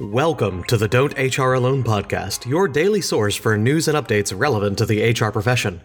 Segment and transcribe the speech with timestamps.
[0.00, 4.78] Welcome to the Don't HR Alone podcast, your daily source for news and updates relevant
[4.78, 5.80] to the HR profession.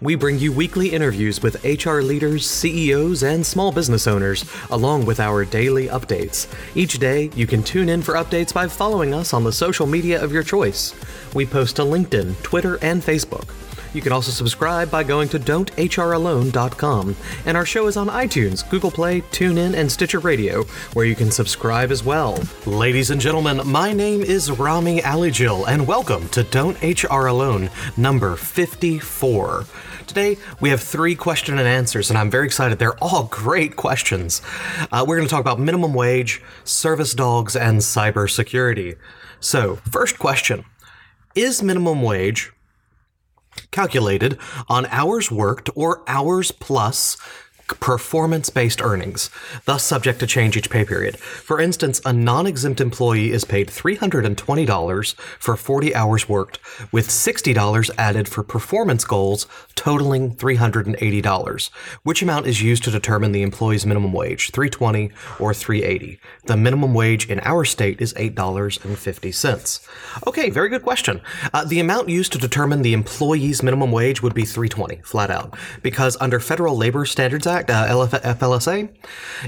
[0.00, 5.20] We bring you weekly interviews with HR leaders, CEOs, and small business owners, along with
[5.20, 6.46] our daily updates.
[6.74, 10.18] Each day, you can tune in for updates by following us on the social media
[10.24, 10.94] of your choice.
[11.34, 13.50] We post to LinkedIn, Twitter, and Facebook.
[13.94, 17.16] You can also subscribe by going to don'thralone.com.
[17.46, 21.30] And our show is on iTunes, Google Play, TuneIn, and Stitcher Radio, where you can
[21.30, 22.38] subscribe as well.
[22.66, 28.36] Ladies and gentlemen, my name is Rami Alijil, and welcome to Don't HR Alone, number
[28.36, 29.64] 54.
[30.06, 32.78] Today, we have three question and answers, and I'm very excited.
[32.78, 34.42] They're all great questions.
[34.92, 38.96] Uh, we're going to talk about minimum wage, service dogs, and cybersecurity.
[39.40, 40.64] So, first question
[41.34, 42.52] Is minimum wage
[43.70, 47.16] calculated on hours worked or hours plus
[47.80, 49.30] performance based earnings,
[49.64, 51.18] thus subject to change each pay period.
[51.18, 56.58] For instance, a non exempt employee is paid $320 for 40 hours worked,
[56.92, 61.70] with $60 added for performance goals, totaling $380.
[62.02, 66.20] Which amount is used to determine the employee's minimum wage, 320 or 380?
[66.46, 69.86] The minimum wage in our state is $8.50.
[70.26, 71.20] Okay, very good question.
[71.52, 75.56] Uh, the amount used to determine the employee's minimum wage would be 320, flat out,
[75.82, 78.88] because under Federal Labor Standards Act, Act, uh, FLSA,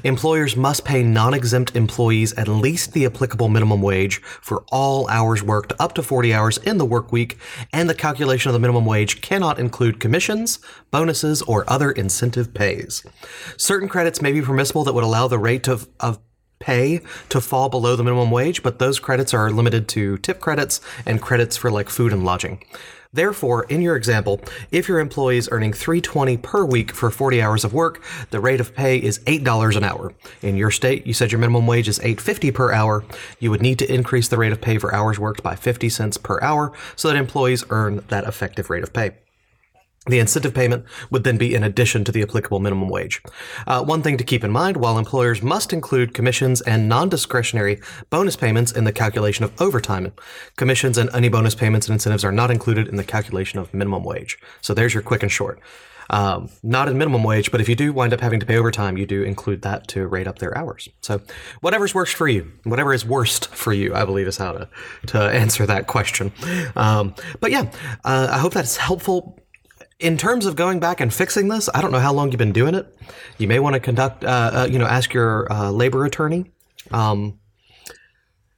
[0.02, 5.44] employers must pay non exempt employees at least the applicable minimum wage for all hours
[5.44, 7.38] worked up to 40 hours in the work week,
[7.72, 10.58] and the calculation of the minimum wage cannot include commissions,
[10.90, 13.04] bonuses, or other incentive pays.
[13.56, 16.18] Certain credits may be permissible that would allow the rate of, of
[16.58, 20.80] pay to fall below the minimum wage, but those credits are limited to tip credits
[21.06, 22.60] and credits for like food and lodging.
[23.12, 27.64] Therefore, in your example, if your employee is earning 320 per week for 40 hours
[27.64, 30.12] of work, the rate of pay is $8 an hour.
[30.42, 33.04] In your state, you said your minimum wage is 8.50 per hour.
[33.40, 36.18] You would need to increase the rate of pay for hours worked by 50 cents
[36.18, 39.12] per hour so that employees earn that effective rate of pay.
[40.06, 43.20] The incentive payment would then be in addition to the applicable minimum wage.
[43.66, 47.82] Uh, one thing to keep in mind while employers must include commissions and non discretionary
[48.08, 50.10] bonus payments in the calculation of overtime,
[50.56, 54.02] commissions and any bonus payments and incentives are not included in the calculation of minimum
[54.02, 54.38] wage.
[54.62, 55.60] So there's your quick and short.
[56.08, 58.96] Um, not in minimum wage, but if you do wind up having to pay overtime,
[58.96, 60.88] you do include that to rate up their hours.
[61.02, 61.20] So
[61.60, 64.68] whatever's worst for you, whatever is worst for you, I believe is how to,
[65.08, 66.32] to answer that question.
[66.74, 67.70] Um, but yeah,
[68.04, 69.39] uh, I hope that's helpful
[70.00, 72.52] in terms of going back and fixing this, I don't know how long you've been
[72.52, 72.94] doing it.
[73.38, 76.50] You may want to conduct, uh, uh, you know, ask your uh, labor attorney.
[76.90, 77.38] Um,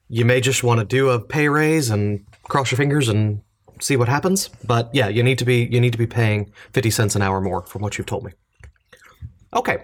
[0.08, 3.42] you may just want to do a pay raise and cross your fingers and
[3.80, 4.48] see what happens.
[4.64, 7.41] But yeah, you need to be you need to be paying fifty cents an hour
[7.41, 8.32] more from what you've told me.
[9.54, 9.78] Okay,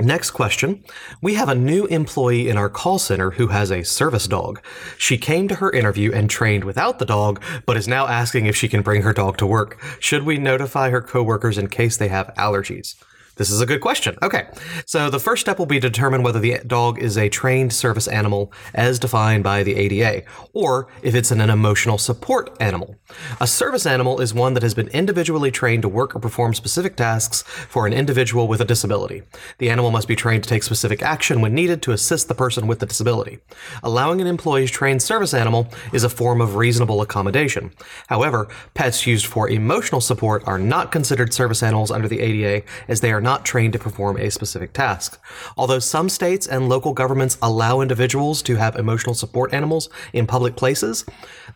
[0.00, 0.82] Next question.
[1.20, 4.62] We have a new employee in our call center who has a service dog.
[4.96, 8.56] She came to her interview and trained without the dog, but is now asking if
[8.56, 9.78] she can bring her dog to work.
[10.00, 12.94] Should we notify her coworkers in case they have allergies?
[13.40, 14.18] This is a good question.
[14.22, 14.48] Okay.
[14.84, 18.06] So the first step will be to determine whether the dog is a trained service
[18.06, 22.96] animal as defined by the ADA, or if it's an, an emotional support animal.
[23.40, 26.96] A service animal is one that has been individually trained to work or perform specific
[26.96, 29.22] tasks for an individual with a disability.
[29.56, 32.66] The animal must be trained to take specific action when needed to assist the person
[32.66, 33.38] with the disability.
[33.82, 37.72] Allowing an employee's trained service animal is a form of reasonable accommodation.
[38.08, 43.00] However, pets used for emotional support are not considered service animals under the ADA as
[43.00, 45.08] they are not not trained to perform a specific task.
[45.56, 50.56] Although some states and local governments allow individuals to have emotional support animals in public
[50.56, 51.04] places,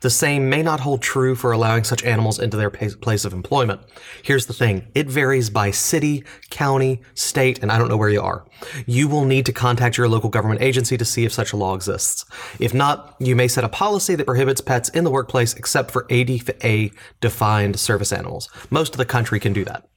[0.01, 3.81] the same may not hold true for allowing such animals into their place of employment.
[4.23, 8.23] Here's the thing it varies by city, county, state, and I don't know where you
[8.23, 8.47] are.
[8.87, 11.75] You will need to contact your local government agency to see if such a law
[11.75, 12.25] exists.
[12.61, 16.07] If not, you may set a policy that prohibits pets in the workplace except for
[16.09, 16.91] ADA
[17.21, 18.49] defined service animals.
[18.71, 19.89] Most of the country can do that.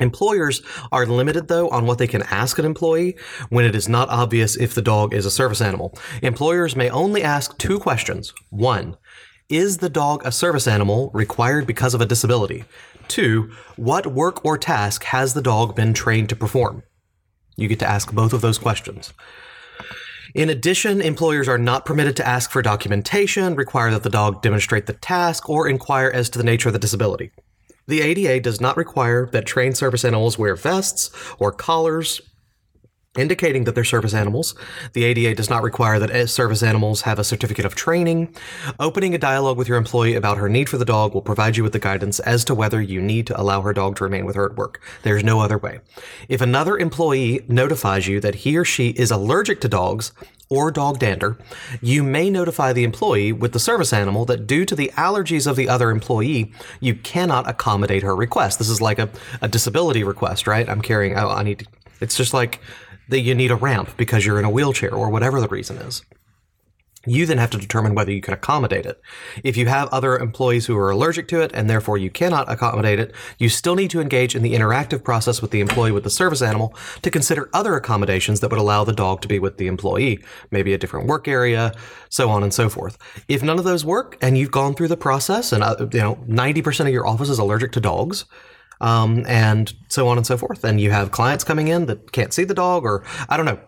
[0.00, 3.16] Employers are limited, though, on what they can ask an employee
[3.50, 5.96] when it is not obvious if the dog is a service animal.
[6.22, 8.32] Employers may only ask two questions.
[8.48, 8.96] One,
[9.48, 12.64] is the dog a service animal required because of a disability?
[13.08, 16.84] Two, what work or task has the dog been trained to perform?
[17.56, 19.12] You get to ask both of those questions.
[20.34, 24.86] In addition, employers are not permitted to ask for documentation, require that the dog demonstrate
[24.86, 27.32] the task, or inquire as to the nature of the disability.
[27.90, 31.10] The ADA does not require that trained service animals wear vests
[31.40, 32.20] or collars
[33.18, 34.54] indicating that they're service animals.
[34.92, 38.32] The ADA does not require that eh, service animals have a certificate of training.
[38.78, 41.64] Opening a dialogue with your employee about her need for the dog will provide you
[41.64, 44.36] with the guidance as to whether you need to allow her dog to remain with
[44.36, 44.80] her at work.
[45.02, 45.80] There's no other way.
[46.28, 50.12] If another employee notifies you that he or she is allergic to dogs,
[50.50, 51.38] or dog dander,
[51.80, 55.54] you may notify the employee with the service animal that due to the allergies of
[55.54, 58.58] the other employee, you cannot accommodate her request.
[58.58, 59.08] This is like a,
[59.40, 60.68] a disability request, right?
[60.68, 61.66] I'm carrying, oh, I need to,
[62.00, 62.60] it's just like
[63.08, 66.02] that you need a ramp because you're in a wheelchair or whatever the reason is.
[67.06, 69.00] You then have to determine whether you can accommodate it.
[69.42, 72.98] If you have other employees who are allergic to it and therefore you cannot accommodate
[72.98, 76.10] it, you still need to engage in the interactive process with the employee with the
[76.10, 79.66] service animal to consider other accommodations that would allow the dog to be with the
[79.66, 81.72] employee, maybe a different work area,
[82.10, 82.98] so on and so forth.
[83.28, 86.16] If none of those work and you've gone through the process and uh, you know
[86.28, 88.26] 90% of your office is allergic to dogs,
[88.82, 90.64] um, and so on and so forth.
[90.64, 93.60] And you have clients coming in that can't see the dog, or I don't know,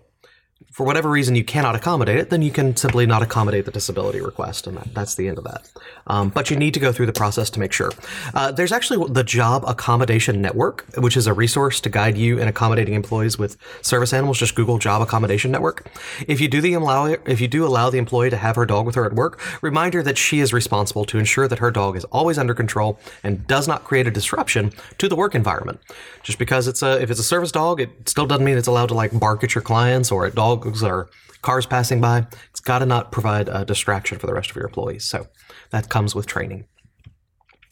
[0.71, 4.21] for whatever reason you cannot accommodate it, then you can simply not accommodate the disability
[4.21, 5.71] request, and that, that's the end of that.
[6.07, 7.93] Um, but you need to go through the process to make sure.
[8.35, 12.49] Uh, there's actually the Job Accommodation Network, which is a resource to guide you in
[12.49, 14.39] accommodating employees with service animals.
[14.39, 15.91] Just Google Job Accommodation Network.
[16.27, 18.87] If you do the allow, if you do allow the employee to have her dog
[18.87, 21.97] with her at work, remind her that she is responsible to ensure that her dog
[21.97, 25.81] is always under control and does not create a disruption to the work environment.
[26.23, 28.89] Just because it's a if it's a service dog, it still doesn't mean it's allowed
[28.89, 31.11] to like bark at your clients or at dog dogs or
[31.43, 32.27] cars passing by.
[32.51, 35.05] It's got to not provide a distraction for the rest of your employees.
[35.05, 35.27] So
[35.71, 36.67] that comes with training.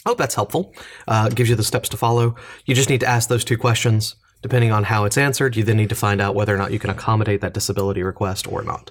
[0.07, 0.75] I hope that's helpful.
[1.07, 2.35] Uh, gives you the steps to follow.
[2.65, 4.17] You just need to ask those two questions.
[4.43, 6.79] Depending on how it's answered, you then need to find out whether or not you
[6.79, 8.91] can accommodate that disability request or not.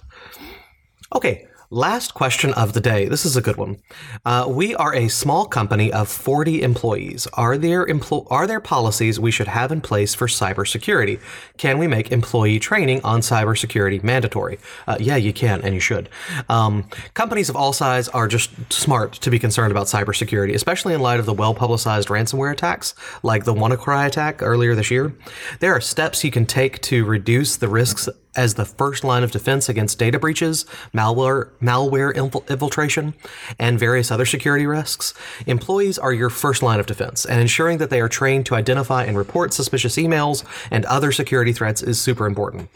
[1.16, 3.08] Okay, Last question of the day.
[3.08, 3.78] This is a good one.
[4.26, 7.28] Uh, we are a small company of 40 employees.
[7.34, 11.22] Are there empl- are there policies we should have in place for cybersecurity?
[11.58, 14.58] Can we make employee training on cybersecurity mandatory?
[14.88, 16.10] Uh, yeah, you can, and you should.
[16.50, 21.02] Um, companies of all size are just smart to be concerned about cybersecurity, especially in
[21.02, 25.16] light of the well publicized ransomware attacks, like the WannaCry attack earlier this year.
[25.60, 28.10] There are steps you can take to reduce the risks
[28.40, 30.64] as the first line of defense against data breaches,
[30.94, 32.16] malware, malware
[32.48, 33.14] infiltration,
[33.60, 35.14] and various other security risks.
[35.46, 39.04] Employees are your first line of defense, and ensuring that they are trained to identify
[39.04, 42.70] and report suspicious emails and other security threats is super important.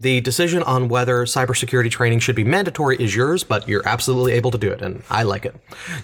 [0.00, 4.50] The decision on whether cybersecurity training should be mandatory is yours, but you're absolutely able
[4.50, 5.54] to do it, and I like it.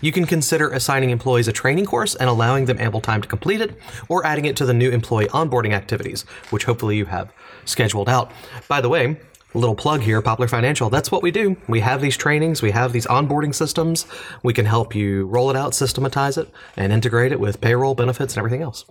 [0.00, 3.60] You can consider assigning employees a training course and allowing them ample time to complete
[3.60, 3.76] it,
[4.08, 7.32] or adding it to the new employee onboarding activities, which hopefully you have
[7.64, 8.30] scheduled out.
[8.68, 10.90] By the a little plug here, Poplar Financial.
[10.90, 11.56] That's what we do.
[11.68, 14.06] We have these trainings, we have these onboarding systems.
[14.42, 18.34] We can help you roll it out, systematize it, and integrate it with payroll benefits
[18.34, 18.84] and everything else.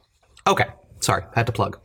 [0.47, 0.67] Okay,
[0.99, 1.79] sorry, had to plug.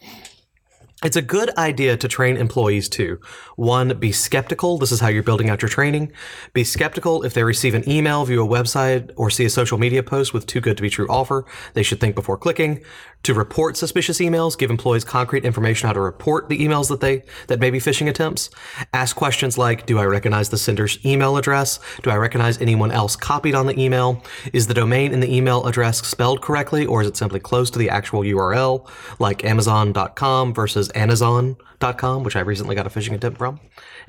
[1.05, 3.21] It's a good idea to train employees to
[3.57, 4.79] One, be skeptical.
[4.79, 6.11] This is how you're building out your training.
[6.55, 10.03] Be skeptical if they receive an email, view a website, or see a social media
[10.03, 11.45] post with too good to be true offer.
[11.75, 12.83] They should think before clicking.
[13.27, 17.25] To report suspicious emails, give employees concrete information how to report the emails that they
[17.49, 18.51] that may be phishing attempts.
[18.95, 21.81] Ask questions like, do I recognize the sender's email address?
[22.05, 24.23] Do I recognize anyone else copied on the email?
[24.53, 27.81] Is the domain in the email address spelled correctly or is it simply close to
[27.81, 28.89] the actual URL
[29.19, 33.61] like amazon.com versus anazon.com, which I recently got a phishing attempt from?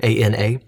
[0.02, 0.60] A N A.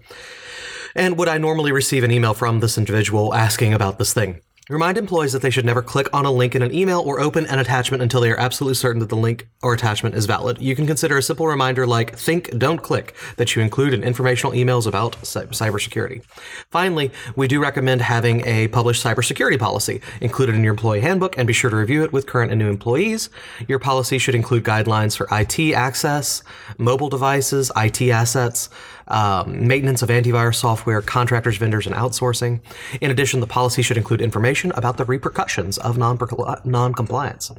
[0.95, 4.41] And would I normally receive an email from this individual asking about this thing?
[4.69, 7.47] Remind employees that they should never click on a link in an email or open
[7.47, 10.61] an attachment until they are absolutely certain that the link or attachment is valid.
[10.61, 14.53] You can consider a simple reminder like think, don't click that you include in informational
[14.53, 16.23] emails about cybersecurity.
[16.69, 21.47] Finally, we do recommend having a published cybersecurity policy included in your employee handbook and
[21.47, 23.31] be sure to review it with current and new employees.
[23.67, 26.43] Your policy should include guidelines for IT access,
[26.77, 28.69] mobile devices, IT assets,
[29.11, 32.61] um, maintenance of antivirus software, contractors, vendors, and outsourcing.
[33.01, 37.51] In addition, the policy should include information about the repercussions of non compliance.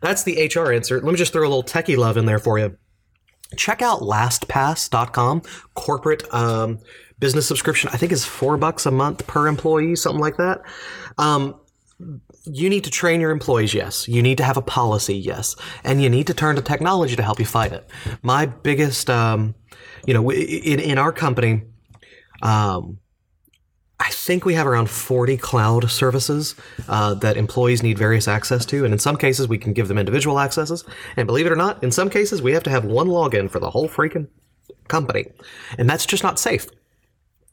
[0.00, 1.00] That's the HR answer.
[1.00, 2.76] Let me just throw a little techie love in there for you.
[3.56, 5.42] Check out LastPass.com,
[5.74, 6.78] corporate um,
[7.18, 7.90] business subscription.
[7.92, 10.62] I think is four bucks a month per employee, something like that.
[11.18, 11.60] Um,
[12.44, 14.08] you need to train your employees, yes.
[14.08, 15.56] You need to have a policy, yes.
[15.84, 17.88] And you need to turn to technology to help you fight it.
[18.22, 19.54] My biggest um,
[20.06, 21.62] you know, in in our company,
[22.42, 22.98] um,
[23.98, 26.54] I think we have around 40 cloud services
[26.88, 28.84] uh, that employees need various access to.
[28.84, 30.84] And in some cases, we can give them individual accesses.
[31.16, 33.58] And believe it or not, in some cases, we have to have one login for
[33.58, 34.28] the whole freaking
[34.88, 35.26] company.
[35.76, 36.66] And that's just not safe.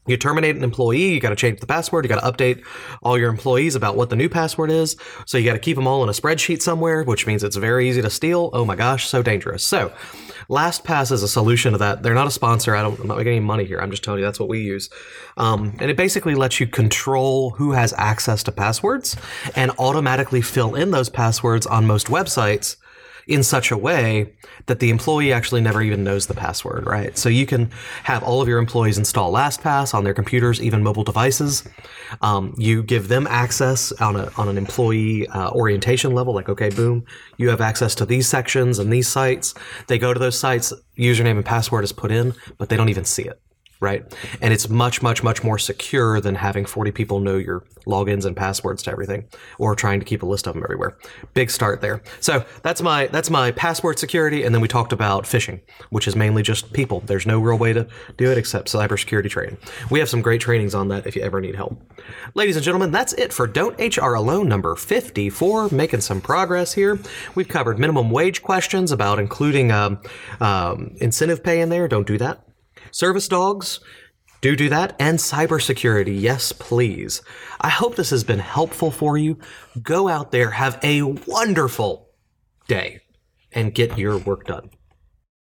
[0.08, 2.66] You terminate an employee, you got to change the password, you got to update
[3.02, 4.96] all your employees about what the new password is.
[5.26, 7.90] So you got to keep them all in a spreadsheet somewhere, which means it's very
[7.90, 8.50] easy to steal.
[8.54, 9.66] Oh my gosh, so dangerous.
[9.66, 9.94] So
[10.50, 12.04] LastPass is a solution to that.
[12.04, 12.76] They're not a sponsor.
[12.76, 13.80] I don't, I'm not making any money here.
[13.80, 14.90] I'm just telling you that's what we use.
[15.36, 19.18] Um, and it basically lets you control who has access to passwords
[19.56, 22.78] and automatically fill in those passwords on most websites
[23.28, 24.34] in such a way
[24.68, 27.18] that the employee actually never even knows the password, right?
[27.18, 27.70] So you can
[28.04, 31.68] have all of your employees install LastPass on their computers, even mobile devices.
[32.22, 36.70] Um, you give them access on a on an employee uh, orientation level, like okay,
[36.70, 37.06] boom,
[37.38, 39.54] you have access to these sections and these sites.
[39.88, 43.06] They go to those sites, username and password is put in, but they don't even
[43.06, 43.42] see it
[43.80, 44.04] right?
[44.42, 48.36] And it's much, much, much more secure than having 40 people know your logins and
[48.36, 49.26] passwords to everything
[49.60, 50.98] or trying to keep a list of them everywhere.
[51.34, 52.02] Big start there.
[52.20, 54.44] So that's my that's my password security.
[54.44, 57.02] And then we talked about phishing, which is mainly just people.
[57.02, 59.58] There's no real way to do it except cybersecurity training.
[59.90, 61.82] We have some great trainings on that if you ever need help.
[62.34, 65.70] Ladies and gentlemen, that's it for Don't HR Alone number 54.
[65.70, 67.00] Making some progress here.
[67.36, 70.00] We've covered minimum wage questions about including um,
[70.40, 71.88] um, incentive pay in there.
[71.88, 72.48] Don't do that
[72.92, 73.80] Service dogs,
[74.42, 74.96] do do that.
[75.00, 77.22] And cybersecurity, yes, please.
[77.60, 79.38] I hope this has been helpful for you.
[79.82, 82.10] Go out there, have a wonderful
[82.68, 83.02] day,
[83.52, 84.70] and get your work done.